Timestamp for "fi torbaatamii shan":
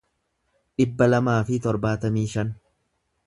1.49-2.53